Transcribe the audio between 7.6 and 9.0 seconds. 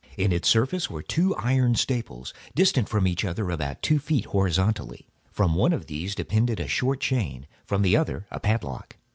from the other a padlock.